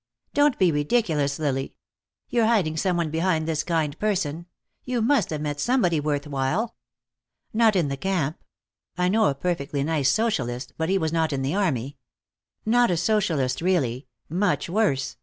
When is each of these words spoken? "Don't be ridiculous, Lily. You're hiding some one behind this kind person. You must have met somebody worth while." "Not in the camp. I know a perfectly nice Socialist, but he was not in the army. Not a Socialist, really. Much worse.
"Don't 0.33 0.57
be 0.57 0.71
ridiculous, 0.71 1.37
Lily. 1.37 1.75
You're 2.27 2.47
hiding 2.47 2.75
some 2.75 2.97
one 2.97 3.11
behind 3.11 3.47
this 3.47 3.61
kind 3.63 3.95
person. 3.99 4.47
You 4.83 4.99
must 4.99 5.29
have 5.29 5.41
met 5.41 5.59
somebody 5.59 5.99
worth 5.99 6.25
while." 6.25 6.75
"Not 7.53 7.75
in 7.75 7.87
the 7.87 7.97
camp. 7.97 8.39
I 8.97 9.09
know 9.09 9.25
a 9.25 9.35
perfectly 9.35 9.83
nice 9.83 10.09
Socialist, 10.09 10.73
but 10.75 10.89
he 10.89 10.97
was 10.97 11.13
not 11.13 11.31
in 11.31 11.43
the 11.43 11.53
army. 11.53 11.99
Not 12.65 12.89
a 12.89 12.97
Socialist, 12.97 13.61
really. 13.61 14.07
Much 14.27 14.67
worse. 14.67 15.17